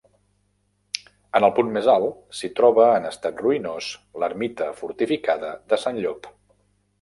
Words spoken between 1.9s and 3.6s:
alt s'hi troba en estat